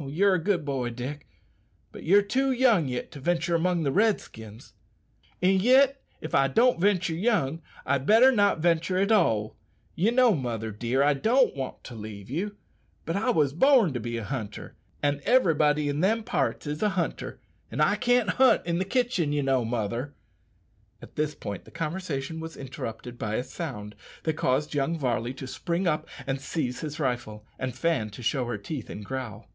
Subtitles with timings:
[0.00, 1.26] "You're a good boy, Dick;
[1.90, 4.72] but you're too young yit to ventur' among the Redskins."
[5.42, 9.56] "An' yit, if I don't ventur' young, I'd better not ventur' at all.
[9.96, 12.54] You know, mother dear, I don't want to leave you;
[13.06, 16.90] but I was born to be a hunter, and everybody in them parts is a
[16.90, 20.14] hunter, and I can't hunt in the kitchen you know, mother!"
[21.02, 25.48] At this point the conversation was interrupted by a sound that caused young Varley to
[25.48, 29.48] spring up and seize his rifle, and Fan to show her teeth and growl.